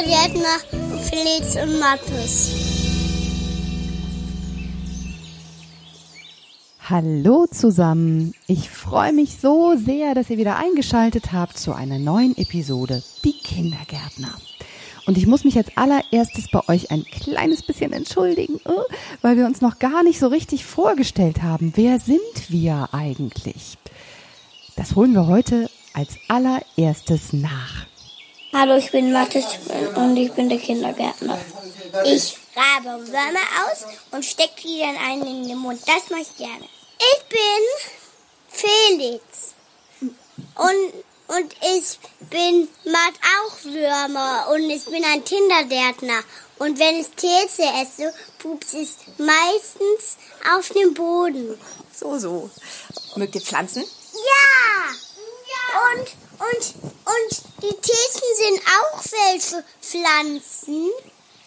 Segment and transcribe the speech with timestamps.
[0.00, 0.58] Kindergärtner
[1.02, 2.50] Felix und Mathis.
[6.88, 8.32] Hallo zusammen.
[8.46, 13.34] Ich freue mich so sehr, dass ihr wieder eingeschaltet habt zu einer neuen Episode Die
[13.34, 14.34] Kindergärtner.
[15.06, 18.70] Und ich muss mich als allererstes bei euch ein kleines bisschen entschuldigen, äh,
[19.20, 21.72] weil wir uns noch gar nicht so richtig vorgestellt haben.
[21.76, 23.76] Wer sind wir eigentlich?
[24.76, 27.86] Das holen wir heute als allererstes nach.
[28.52, 29.44] Hallo, ich bin Mathis
[29.94, 31.38] und ich bin der Kindergärtner.
[32.04, 35.80] Ich grabe Würmer aus und stecke die dann einen in den Mund.
[35.86, 36.68] Das mache ich gerne.
[36.98, 38.08] Ich bin
[38.48, 39.54] Felix.
[40.00, 44.48] Und, und ich bin, mag auch Würmer.
[44.52, 46.24] Und ich bin ein Kindergärtner.
[46.58, 50.16] Und wenn ich Käse esse, pups es meistens
[50.56, 51.56] auf dem Boden.
[51.94, 52.50] So, so.
[53.14, 53.84] Mögt ihr Pflanzen?
[54.12, 54.92] Ja!
[55.46, 56.00] ja.
[56.00, 56.08] Und,
[56.40, 56.74] und,
[57.04, 60.90] und die Thesen sind auch welche Pflanzen.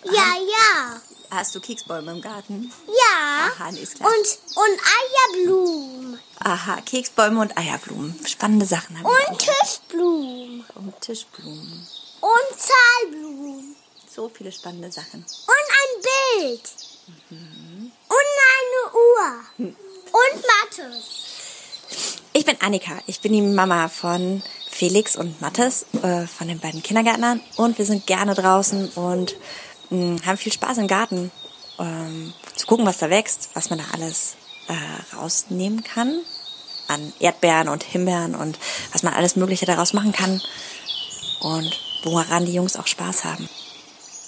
[0.03, 1.01] Ja, ja.
[1.31, 2.71] Hast du Keksbäume im Garten?
[2.87, 3.51] Ja.
[3.51, 4.09] Aha, nee, ist klar.
[4.09, 4.79] Und, und
[5.39, 6.19] Eierblumen.
[6.39, 8.19] Aha, Keksbäume und Eierblumen.
[8.27, 8.99] Spannende Sachen.
[8.99, 9.39] haben wir Und.
[9.39, 10.65] Tischblumen.
[10.75, 11.87] Und Tischblumen.
[12.21, 13.75] Und Zahlblumen.
[14.13, 15.25] So viele spannende Sachen.
[15.25, 16.01] Und ein
[16.39, 16.69] Bild.
[17.29, 19.73] Und eine Uhr.
[20.11, 21.33] Und Mathis.
[22.33, 22.99] Ich bin Annika.
[23.07, 27.41] Ich bin die Mama von Felix und Mathis, äh, von den beiden Kindergärtnern.
[27.57, 29.35] Und wir sind gerne draußen und
[29.89, 31.31] mh, haben viel Spaß im Garten.
[31.79, 34.35] Ähm, zu gucken, was da wächst, was man da alles
[34.67, 36.19] äh, rausnehmen kann.
[36.87, 38.59] An Erdbeeren und Himbeeren und
[38.91, 40.41] was man alles Mögliche daraus machen kann.
[41.39, 43.47] Und woran die Jungs auch Spaß haben.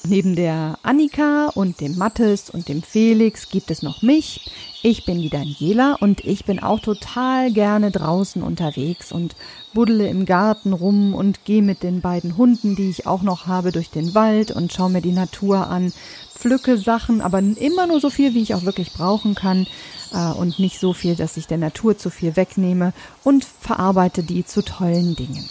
[0.08, 4.52] Neben der Annika und dem Mathis und dem Felix gibt es noch mich.
[4.84, 9.36] Ich bin die Daniela und ich bin auch total gerne draußen unterwegs und
[9.74, 13.72] buddele im Garten rum und gehe mit den beiden Hunden, die ich auch noch habe,
[13.72, 15.92] durch den Wald und schaue mir die Natur an,
[16.36, 19.66] pflücke Sachen, aber immer nur so viel, wie ich auch wirklich brauchen kann
[20.14, 22.94] äh, und nicht so viel, dass ich der Natur zu viel wegnehme
[23.24, 25.50] und verarbeite die zu tollen Dingen.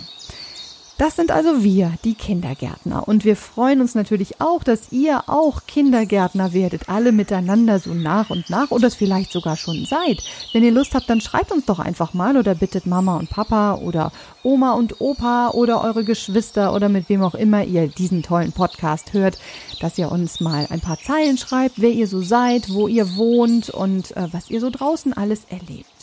[0.96, 3.08] Das sind also wir, die Kindergärtner.
[3.08, 8.30] Und wir freuen uns natürlich auch, dass ihr auch Kindergärtner werdet, alle miteinander so nach
[8.30, 10.22] und nach oder es vielleicht sogar schon seid.
[10.52, 13.74] Wenn ihr Lust habt, dann schreibt uns doch einfach mal oder bittet Mama und Papa
[13.74, 14.12] oder
[14.44, 19.12] Oma und Opa oder eure Geschwister oder mit wem auch immer ihr diesen tollen Podcast
[19.14, 19.38] hört,
[19.80, 23.68] dass ihr uns mal ein paar Zeilen schreibt, wer ihr so seid, wo ihr wohnt
[23.68, 25.93] und äh, was ihr so draußen alles erlebt.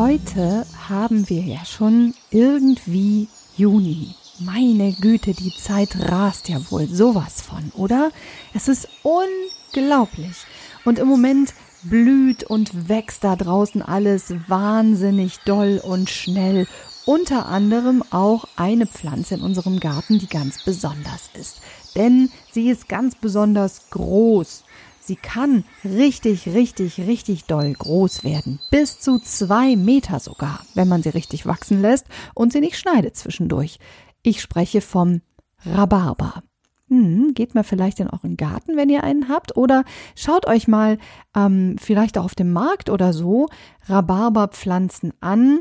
[0.00, 3.26] Heute haben wir ja schon irgendwie
[3.56, 4.14] Juni.
[4.38, 8.12] Meine Güte, die Zeit rast ja wohl sowas von, oder?
[8.54, 10.36] Es ist unglaublich.
[10.84, 16.68] Und im Moment blüht und wächst da draußen alles wahnsinnig doll und schnell.
[17.04, 21.56] Unter anderem auch eine Pflanze in unserem Garten, die ganz besonders ist.
[21.96, 24.62] Denn sie ist ganz besonders groß.
[25.08, 28.60] Sie kann richtig, richtig, richtig doll groß werden.
[28.70, 33.16] Bis zu zwei Meter sogar, wenn man sie richtig wachsen lässt und sie nicht schneidet
[33.16, 33.78] zwischendurch.
[34.22, 35.22] Ich spreche vom
[35.64, 36.42] Rhabarber.
[36.88, 40.98] Hm, geht mal vielleicht in euren Garten, wenn ihr einen habt, oder schaut euch mal
[41.34, 43.48] ähm, vielleicht auch auf dem Markt oder so
[43.88, 45.60] Rhabarberpflanzen an.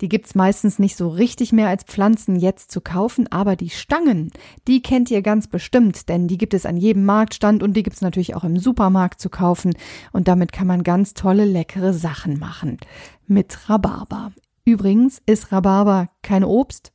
[0.00, 4.30] Die gibt's meistens nicht so richtig mehr als Pflanzen jetzt zu kaufen, aber die Stangen,
[4.66, 8.00] die kennt ihr ganz bestimmt, denn die gibt es an jedem Marktstand und die gibt's
[8.00, 9.74] natürlich auch im Supermarkt zu kaufen
[10.12, 12.78] und damit kann man ganz tolle, leckere Sachen machen
[13.26, 14.32] mit Rhabarber.
[14.64, 16.92] Übrigens ist Rhabarber kein Obst,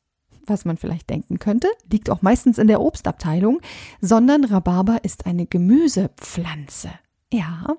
[0.50, 3.62] was man vielleicht denken könnte, liegt auch meistens in der Obstabteilung,
[4.02, 6.90] sondern Rhabarber ist eine Gemüsepflanze.
[7.32, 7.76] Ja,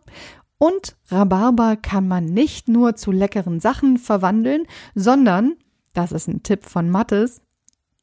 [0.61, 5.57] und Rhabarber kann man nicht nur zu leckeren Sachen verwandeln, sondern,
[5.95, 7.41] das ist ein Tipp von Mattes,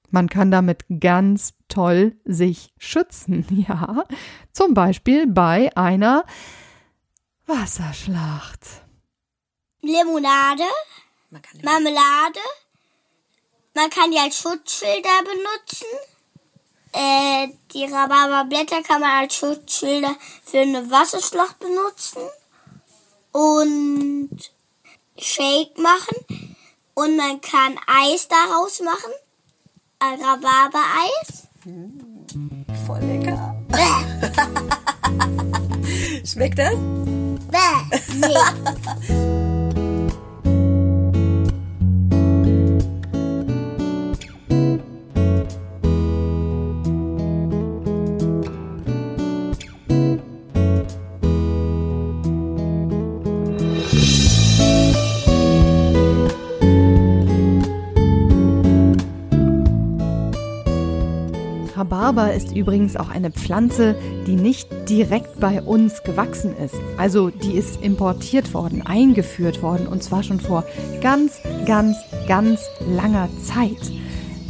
[0.10, 4.06] man kann damit ganz toll sich schützen, ja.
[4.54, 6.26] Zum Beispiel bei einer
[7.46, 8.62] Wasserschlacht.
[9.82, 10.64] Limonade,
[11.30, 12.40] Man kann Marmelade.
[13.76, 15.86] Man kann die als Schutzschilder benutzen.
[16.94, 22.22] Äh, die Rhabarberblätter kann man als Schutzschilder für eine Wasserschlacht benutzen.
[23.38, 24.30] Und
[25.20, 26.18] Shake machen.
[26.96, 29.12] Und man kann Eis daraus machen.
[30.02, 31.48] Rhabarbereis.
[32.88, 33.56] voll lecker.
[36.26, 36.74] Schmeckt das?
[37.52, 37.86] bäh,
[38.16, 38.34] nee.
[61.78, 63.96] Rhabarber ist übrigens auch eine Pflanze,
[64.26, 66.74] die nicht direkt bei uns gewachsen ist.
[66.98, 70.64] Also die ist importiert worden, eingeführt worden und zwar schon vor
[71.02, 71.98] ganz, ganz,
[72.28, 73.78] ganz langer Zeit.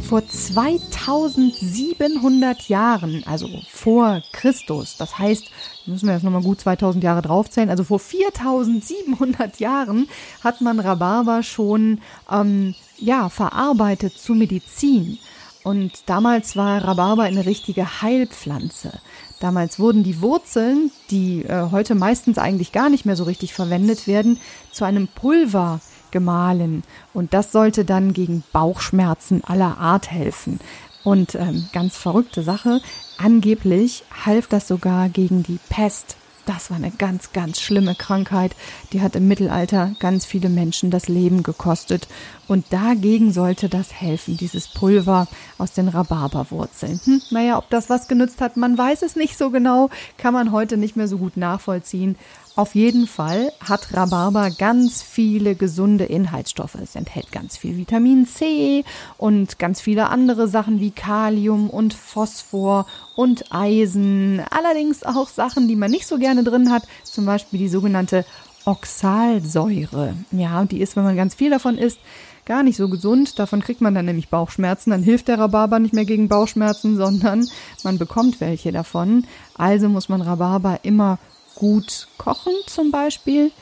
[0.08, 5.50] Vor 2700 Jahren, also vor Christus, das heißt,
[5.84, 10.08] müssen wir jetzt nochmal gut 2000 Jahre draufzählen, also vor 4700 Jahren
[10.42, 12.00] hat man Rhabarber schon
[12.32, 15.18] ähm, ja, verarbeitet zu Medizin.
[15.64, 18.92] Und damals war Rhabarber eine richtige Heilpflanze.
[19.40, 24.06] Damals wurden die Wurzeln, die äh, heute meistens eigentlich gar nicht mehr so richtig verwendet
[24.06, 24.40] werden,
[24.72, 26.82] zu einem Pulver gemahlen.
[27.14, 30.60] Und das sollte dann gegen Bauchschmerzen aller Art helfen.
[31.04, 32.80] Und ähm, ganz verrückte Sache,
[33.16, 36.16] angeblich half das sogar gegen die Pest.
[36.44, 38.56] Das war eine ganz, ganz schlimme Krankheit.
[38.92, 42.08] Die hat im Mittelalter ganz viele Menschen das Leben gekostet.
[42.48, 45.28] Und dagegen sollte das helfen, dieses Pulver
[45.58, 46.98] aus den Rhabarberwurzeln.
[47.04, 50.50] Hm, naja, ob das was genützt hat, man weiß es nicht so genau, kann man
[50.50, 52.16] heute nicht mehr so gut nachvollziehen.
[52.56, 56.74] Auf jeden Fall hat Rhabarber ganz viele gesunde Inhaltsstoffe.
[56.74, 58.84] Es enthält ganz viel Vitamin C
[59.16, 64.42] und ganz viele andere Sachen wie Kalium und Phosphor und Eisen.
[64.50, 68.24] Allerdings auch Sachen, die man nicht so gerne drin hat, zum Beispiel die sogenannte
[68.64, 70.14] Oxalsäure.
[70.32, 72.00] Ja, die ist, wenn man ganz viel davon isst,
[72.48, 73.38] gar nicht so gesund.
[73.38, 74.90] Davon kriegt man dann nämlich Bauchschmerzen.
[74.90, 77.48] Dann hilft der Rhabarber nicht mehr gegen Bauchschmerzen, sondern
[77.84, 79.24] man bekommt welche davon.
[79.54, 81.18] Also muss man Rhabarber immer
[81.54, 83.52] gut kochen zum Beispiel,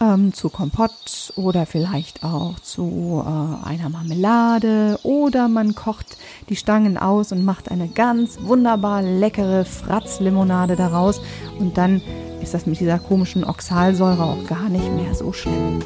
[0.00, 6.16] ähm, zu Kompott oder vielleicht auch zu äh, einer Marmelade oder man kocht
[6.48, 11.20] die Stangen aus und macht eine ganz wunderbar leckere Fratzlimonade daraus
[11.60, 12.02] und dann
[12.42, 15.78] ist das mit dieser komischen Oxalsäure auch gar nicht mehr so schlimm.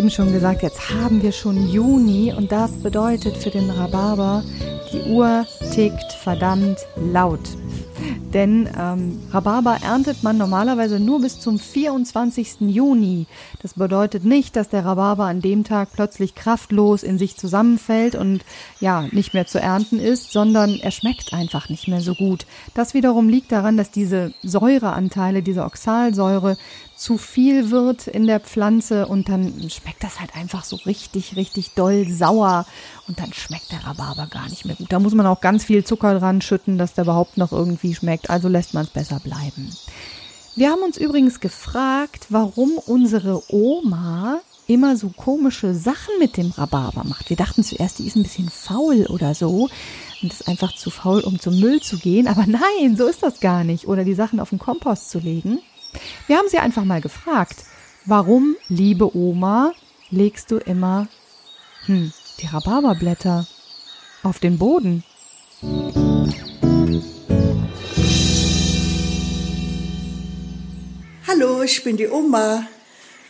[0.00, 4.42] Eben schon gesagt, jetzt haben wir schon Juni und das bedeutet für den Rhabarber,
[4.90, 5.44] die Uhr
[5.74, 6.78] tickt verdammt
[7.12, 7.50] laut.
[8.32, 12.60] Denn ähm, Rhabarber erntet man normalerweise nur bis zum 24.
[12.60, 13.26] Juni.
[13.60, 18.42] Das bedeutet nicht, dass der Rhabarber an dem Tag plötzlich kraftlos in sich zusammenfällt und
[18.80, 22.46] ja, nicht mehr zu ernten ist, sondern er schmeckt einfach nicht mehr so gut.
[22.72, 26.56] Das wiederum liegt daran, dass diese Säureanteile, diese Oxalsäure
[27.00, 31.70] zu viel wird in der Pflanze und dann schmeckt das halt einfach so richtig, richtig
[31.70, 32.66] doll sauer
[33.08, 34.92] und dann schmeckt der Rhabarber gar nicht mehr gut.
[34.92, 38.28] Da muss man auch ganz viel Zucker dran schütten, dass der überhaupt noch irgendwie schmeckt.
[38.28, 39.74] Also lässt man es besser bleiben.
[40.56, 47.04] Wir haben uns übrigens gefragt, warum unsere Oma immer so komische Sachen mit dem Rhabarber
[47.04, 47.30] macht.
[47.30, 49.70] Wir dachten zuerst, die ist ein bisschen faul oder so
[50.20, 52.28] und ist einfach zu faul, um zum Müll zu gehen.
[52.28, 53.88] Aber nein, so ist das gar nicht.
[53.88, 55.60] Oder die Sachen auf den Kompost zu legen.
[56.26, 57.64] Wir haben sie einfach mal gefragt,
[58.04, 59.72] warum, liebe Oma,
[60.10, 61.08] legst du immer
[61.86, 63.46] hm, die Rhabarberblätter
[64.22, 65.04] auf den Boden?
[71.26, 72.66] Hallo, ich bin die Oma.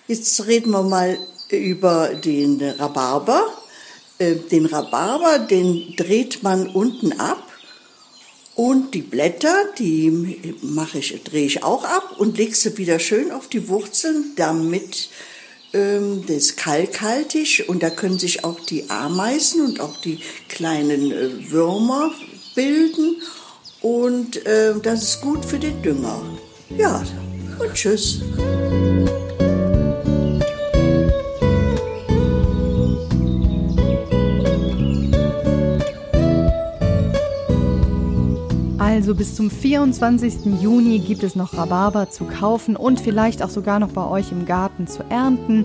[0.06, 1.18] Jetzt reden wir mal
[1.50, 3.46] über den Rhabarber.
[4.18, 7.49] Äh, den Rhabarber, den dreht man unten ab
[8.60, 10.10] und die Blätter, die
[10.60, 15.08] mache ich, drehe ich auch ab und lege sie wieder schön auf die Wurzeln, damit
[15.72, 20.18] ähm, das kalkhaltig und da können sich auch die Ameisen und auch die
[20.50, 22.12] kleinen äh, Würmer
[22.54, 23.22] bilden
[23.80, 26.20] und äh, das ist gut für den Dünger.
[26.76, 27.02] Ja,
[27.58, 28.20] und tschüss.
[39.10, 40.62] Also bis zum 24.
[40.62, 44.46] Juni gibt es noch Rhabarber zu kaufen und vielleicht auch sogar noch bei euch im
[44.46, 45.64] Garten zu ernten.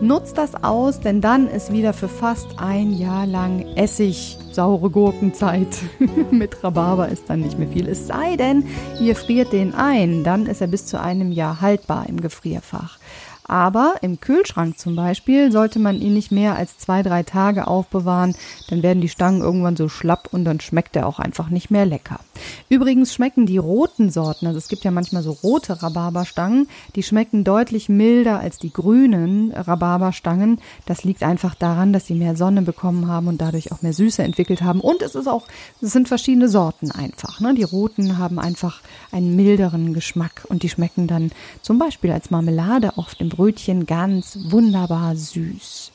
[0.00, 5.66] Nutzt das aus, denn dann ist wieder für fast ein Jahr lang Essig, saure Gurkenzeit.
[6.30, 7.88] Mit Rhabarber ist dann nicht mehr viel.
[7.88, 8.64] Es sei denn,
[9.00, 13.00] ihr friert den ein, dann ist er bis zu einem Jahr haltbar im Gefrierfach.
[13.48, 18.34] Aber im Kühlschrank zum Beispiel sollte man ihn nicht mehr als zwei, drei Tage aufbewahren,
[18.68, 21.86] dann werden die Stangen irgendwann so schlapp und dann schmeckt er auch einfach nicht mehr
[21.86, 22.20] lecker.
[22.68, 27.44] Übrigens schmecken die roten Sorten, also es gibt ja manchmal so rote Rhabarberstangen, die schmecken
[27.44, 30.60] deutlich milder als die grünen Rhabarberstangen.
[30.84, 34.22] Das liegt einfach daran, dass sie mehr Sonne bekommen haben und dadurch auch mehr Süße
[34.22, 34.80] entwickelt haben.
[34.80, 35.46] Und es ist auch,
[35.80, 37.40] es sind verschiedene Sorten einfach.
[37.40, 37.54] Ne?
[37.54, 38.80] Die roten haben einfach
[39.12, 41.30] einen milderen Geschmack und die schmecken dann
[41.62, 45.92] zum Beispiel als Marmelade auf dem Brötchen ganz wunderbar süß.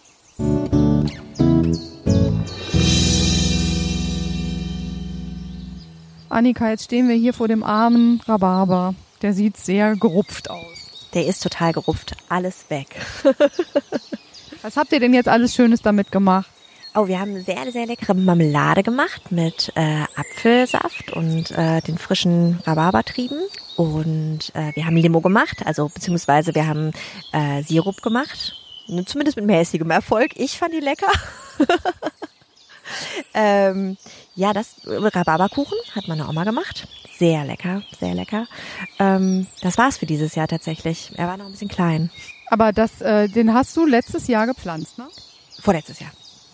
[6.30, 8.94] Annika, jetzt stehen wir hier vor dem armen Rhabarber.
[9.24, 11.08] Der sieht sehr gerupft aus.
[11.16, 12.16] Der ist total gerupft.
[12.30, 12.96] Alles weg.
[14.62, 16.52] Was habt ihr denn jetzt alles Schönes damit gemacht?
[16.94, 22.60] Oh, wir haben sehr, sehr leckere Marmelade gemacht mit äh, Apfelsaft und äh, den frischen
[22.66, 23.40] Rhabarbertrieben.
[23.78, 26.92] Und äh, wir haben Limo gemacht, also beziehungsweise wir haben
[27.32, 28.58] äh, Sirup gemacht.
[29.06, 30.32] Zumindest mit mäßigem Erfolg.
[30.36, 31.10] Ich fand die lecker.
[33.34, 33.96] ähm,
[34.36, 36.90] ja, das Rhabarberkuchen hat meine Oma gemacht.
[37.18, 38.48] Sehr lecker, sehr lecker.
[39.00, 41.14] Ähm, das war's für dieses Jahr tatsächlich.
[41.16, 42.10] Er war noch ein bisschen klein.
[42.48, 45.08] Aber das, äh, den hast du letztes Jahr gepflanzt, ne?
[45.62, 46.12] Vorletztes Jahr.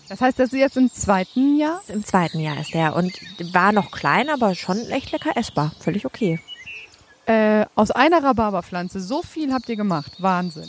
[0.08, 1.80] Das heißt, das ist jetzt im zweiten Jahr?
[1.88, 3.12] Im zweiten Jahr ist der und
[3.52, 5.72] war noch klein, aber schon echt lecker essbar.
[5.80, 6.40] Völlig okay.
[7.26, 10.12] Äh, aus einer Rhabarberpflanze, so viel habt ihr gemacht.
[10.18, 10.68] Wahnsinn.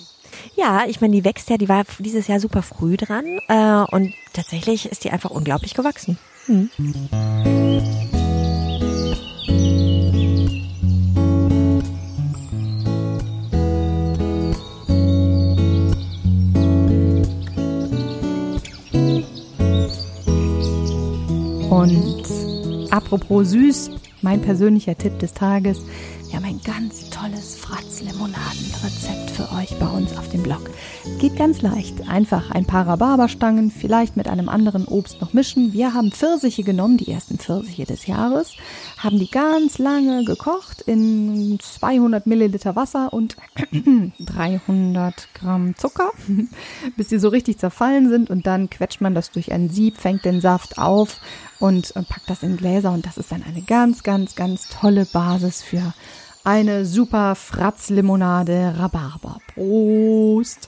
[0.55, 4.13] Ja, ich meine, die wächst ja, die war dieses Jahr super früh dran äh, und
[4.33, 6.17] tatsächlich ist die einfach unglaublich gewachsen.
[6.45, 6.69] Hm.
[21.79, 22.25] Und
[22.91, 25.79] apropos süß, mein persönlicher Tipp des Tages,
[26.27, 29.18] wir haben ein ganz tolles Fratz-Limonaden-Rezept
[30.09, 30.69] uns auf dem Blog.
[31.19, 32.07] Geht ganz leicht.
[32.09, 35.73] Einfach ein paar Rhabarberstangen, vielleicht mit einem anderen Obst noch mischen.
[35.73, 38.55] Wir haben Pfirsiche genommen, die ersten Pfirsiche des Jahres,
[38.97, 43.35] haben die ganz lange gekocht in 200 Milliliter Wasser und
[44.19, 46.11] 300 Gramm Zucker,
[46.97, 48.29] bis sie so richtig zerfallen sind.
[48.29, 51.19] Und dann quetscht man das durch ein Sieb, fängt den Saft auf
[51.59, 52.91] und packt das in Gläser.
[52.91, 55.93] Und das ist dann eine ganz, ganz, ganz tolle Basis für
[56.49, 59.37] eine super Fratz-Limonade Rhabarber.
[59.53, 60.67] Prost!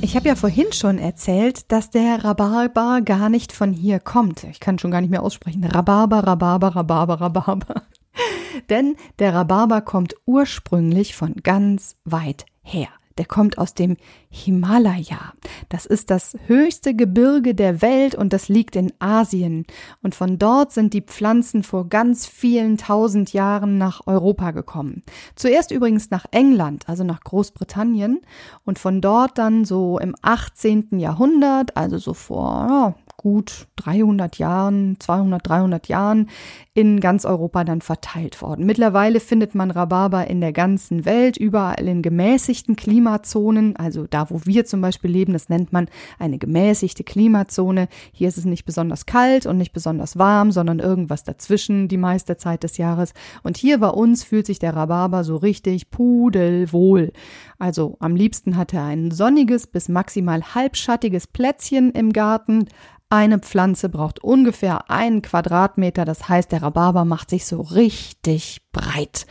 [0.00, 4.42] Ich habe ja vorhin schon erzählt, dass der Rhabarber gar nicht von hier kommt.
[4.42, 5.62] Ich kann schon gar nicht mehr aussprechen.
[5.62, 7.82] Rhabarber, Rhabarber, Rhabarber, Rhabarber.
[8.68, 13.96] Denn der Rhabarber kommt ursprünglich von ganz weit her der kommt aus dem
[14.28, 15.32] Himalaya.
[15.68, 19.66] Das ist das höchste Gebirge der Welt und das liegt in Asien.
[20.02, 25.02] Und von dort sind die Pflanzen vor ganz vielen tausend Jahren nach Europa gekommen.
[25.34, 28.20] Zuerst übrigens nach England, also nach Großbritannien.
[28.64, 30.98] Und von dort dann so im 18.
[30.98, 36.28] Jahrhundert, also so vor gut 300 Jahren, 200, 300 Jahren
[36.74, 38.66] in ganz Europa dann verteilt worden.
[38.66, 44.40] Mittlerweile findet man Rhabarber in der ganzen Welt, überall in gemäßigten Klimazonen, also da, wo
[44.44, 47.88] wir zum Beispiel leben, das nennt man eine gemäßigte Klimazone.
[48.12, 52.36] Hier ist es nicht besonders kalt und nicht besonders warm, sondern irgendwas dazwischen die meiste
[52.36, 53.14] Zeit des Jahres.
[53.42, 57.12] Und hier bei uns fühlt sich der Rhabarber so richtig pudelwohl.
[57.58, 62.66] Also am liebsten hat er ein sonniges bis maximal halbschattiges Plätzchen im Garten,
[63.08, 69.26] eine Pflanze braucht ungefähr einen Quadratmeter, das heißt, der Rhabarber macht sich so richtig breit.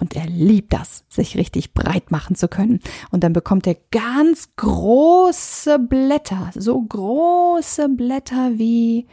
[0.00, 2.80] Und er liebt das, sich richtig breit machen zu können.
[3.10, 9.06] Und dann bekommt er ganz große Blätter, so große Blätter wie,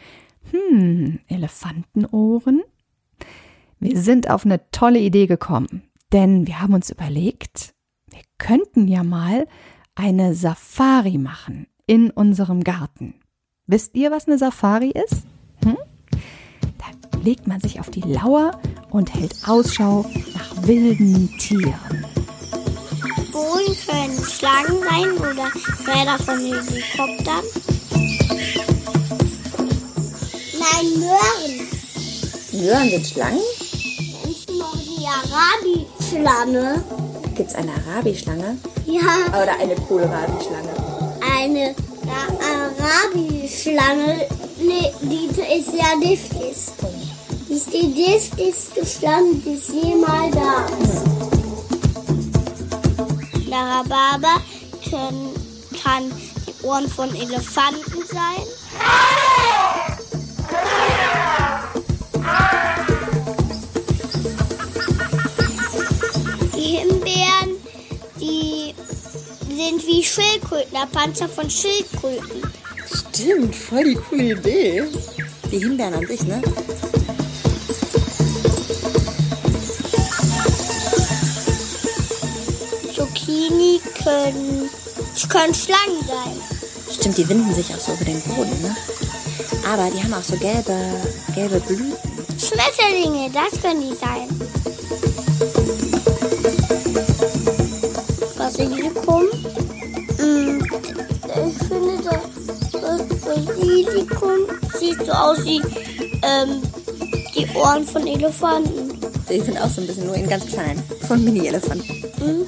[0.51, 2.63] hm, Elefantenohren.
[3.79, 7.73] Wir sind auf eine tolle Idee gekommen, denn wir haben uns überlegt,
[8.09, 9.45] wir könnten ja mal
[9.93, 13.15] eine Safari machen in unserem Garten.
[13.67, 15.23] Wisst ihr, was eine Safari ist?
[15.63, 15.77] Hm?
[16.77, 18.59] Da legt man sich auf die Lauer
[18.91, 20.05] und hält Ausschau
[20.35, 22.05] nach wilden Tieren.
[23.31, 25.49] Bohlen können Schlangen sein oder
[25.87, 27.43] Räder von Helikoptern.
[30.59, 32.63] Nein, Möhren.
[32.63, 33.41] Möhren sind Schlangen?
[34.23, 36.83] Menschen noch die Arabi-Schlange.
[37.35, 38.57] Gibt es eine Arabi-Schlange?
[38.85, 39.27] Ja.
[39.29, 40.69] Oder eine Kohlrabi-Schlange?
[41.35, 43.34] Eine Arabi-Schlange,
[43.67, 46.55] nee, die ist ja giftig.
[47.49, 50.35] Die ist die giftigste Schlange, die es jemals
[50.81, 51.03] ist.
[53.49, 54.41] Der Rhabarber
[54.87, 55.33] können,
[55.81, 56.11] kann
[56.45, 58.45] die Ohren von Elefanten sein.
[66.55, 67.51] Die Himbeeren,
[68.19, 68.75] die
[69.49, 72.44] sind wie Schildkröten, der Panzer von Schildkröten.
[73.15, 74.83] Stimmt, voll die coole Idee.
[75.49, 76.41] Die Himbeeren an sich, ne?
[82.93, 84.69] Zucchini können,
[85.29, 86.41] können Schlangen sein.
[86.91, 88.75] Stimmt, die winden sich auch so über den Boden, ne?
[89.71, 90.75] Aber die haben auch so gelbe,
[91.33, 91.93] gelbe Blüten.
[92.37, 94.27] Schmetterlinge, das können die sein.
[98.37, 99.44] Basilikum.
[105.15, 105.61] Aus wie
[106.21, 106.61] ähm,
[107.35, 108.99] die Ohren von Elefanten.
[109.29, 110.81] Die sind auch so ein bisschen nur in ganz klein.
[111.07, 112.03] Von Mini-Elefanten.
[112.19, 112.47] Mhm.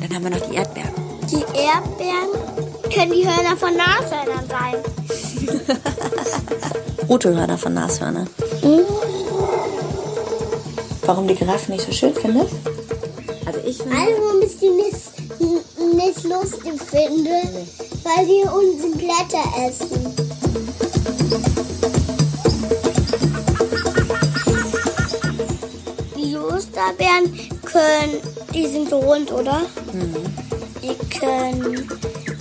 [0.00, 0.92] Dann haben wir noch die Erdbeeren.
[1.30, 2.30] Die Erdbeeren
[2.94, 4.74] können die Hörner von Nashörnern sein.
[7.08, 8.28] Rote Hörner von Nashörnern.
[8.62, 8.80] Mhm.
[11.06, 12.54] Warum die Giraffen nicht so schön findest?
[13.46, 13.96] Also ich finde...
[13.96, 14.37] Also,
[16.40, 17.66] lustig finde,
[18.04, 20.14] weil sie unsere Blätter essen.
[26.16, 27.32] Die Osterbären
[27.64, 28.20] können,
[28.54, 29.62] die sind so rund, oder?
[30.82, 31.88] Die können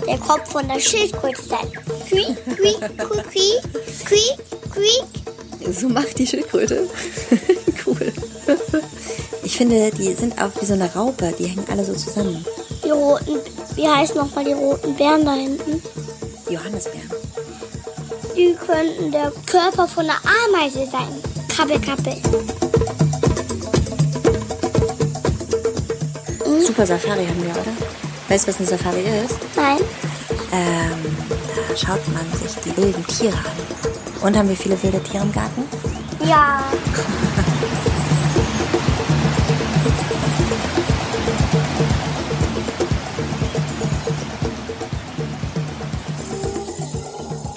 [0.06, 1.72] der Kopf von der Schildkröte sein.
[2.08, 2.80] Quiek, quiek,
[3.30, 3.62] quiek,
[4.06, 5.74] quiek, quiek.
[5.74, 6.88] So macht die Schildkröte.
[7.86, 8.13] cool.
[9.44, 11.34] Ich finde, die sind auch wie so eine Raupe.
[11.38, 12.46] Die hängen alle so zusammen.
[12.84, 13.39] Die roten,
[13.77, 15.84] wie heißen nochmal die roten Bären da hinten?
[16.50, 17.12] Die Johannisbeeren.
[18.36, 21.07] Die könnten der Körper von einer Ameise sein.
[21.48, 22.15] Krabbel, krabbel.
[26.65, 27.72] Super Safari haben wir, oder?
[28.27, 29.38] Weißt du, was eine Safari ist?
[29.55, 29.77] Nein.
[30.51, 31.15] Ähm,
[31.55, 34.24] da schaut man sich die wilden Tiere an.
[34.24, 35.63] Und haben wir viele wilde Tiere im Garten?
[36.25, 36.63] Ja.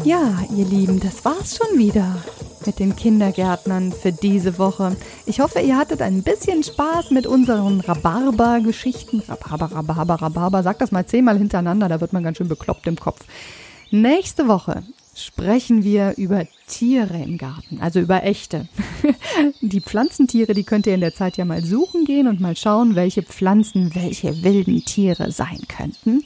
[0.04, 2.23] Ja, ihr Lieben, das war's schon wieder
[2.64, 4.97] mit den Kindergärtnern für diese Woche.
[5.26, 9.23] Ich hoffe, ihr hattet ein bisschen Spaß mit unseren Rhabarber-Geschichten.
[9.28, 10.62] Rhabarber, Rhabarber, Rhabarber.
[10.62, 13.25] Sag das mal zehnmal hintereinander, da wird man ganz schön bekloppt im Kopf.
[13.90, 14.84] Nächste Woche
[15.15, 18.69] sprechen wir über Tiere im Garten, also über echte.
[19.60, 22.95] Die Pflanzentiere, die könnt ihr in der Zeit ja mal suchen gehen und mal schauen,
[22.95, 26.23] welche Pflanzen welche wilden Tiere sein könnten.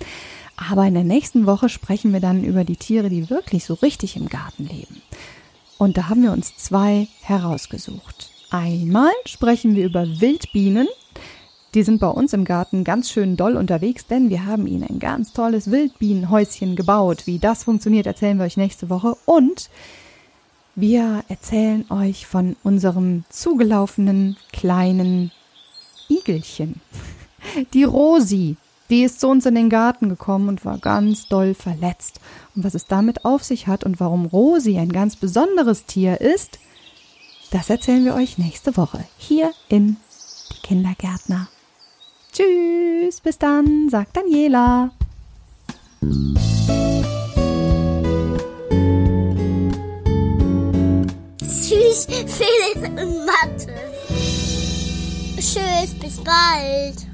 [0.57, 4.17] Aber in der nächsten Woche sprechen wir dann über die Tiere, die wirklich so richtig
[4.17, 5.03] im Garten leben.
[5.79, 8.31] Und da haben wir uns zwei herausgesucht.
[8.51, 10.87] Einmal sprechen wir über Wildbienen.
[11.75, 15.01] Die sind bei uns im Garten ganz schön doll unterwegs, denn wir haben ihnen ein
[15.01, 17.27] ganz tolles Wildbienenhäuschen gebaut.
[17.27, 19.17] Wie das funktioniert, erzählen wir euch nächste Woche.
[19.27, 19.71] Und
[20.77, 25.33] wir erzählen euch von unserem zugelaufenen kleinen
[26.09, 26.81] Igelchen.
[27.73, 28.57] Die Rosi.
[28.95, 32.21] Die ist zu uns in den Garten gekommen und war ganz doll verletzt.
[32.55, 36.61] Und was es damit auf sich hat und warum Rosi ein ganz besonderes Tier ist,
[37.51, 39.97] das erzählen wir euch nächste Woche hier in
[40.53, 41.49] die Kindergärtner.
[42.33, 44.93] Tschüss, bis dann, sagt Daniela.
[51.41, 53.75] Tschüss, Felix und Mathe.
[55.37, 57.14] Tschüss, bis bald.